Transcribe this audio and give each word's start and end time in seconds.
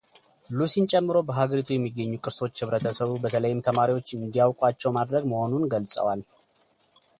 ሉሲን 0.57 0.85
ጨምሮ 0.91 1.15
በሀገሪቱ 1.27 1.69
የሚገኙ 1.73 2.13
ቅርሶች 2.23 2.61
ህብረተሰቡ 2.63 3.11
በተለይም 3.25 3.63
ተማሪዎች 3.67 4.15
እንዲያውቋቸው 4.21 4.95
ማድረግ 4.99 5.25
መሆኑን 5.33 5.69
ገልጸዋል፡፡ 5.75 6.23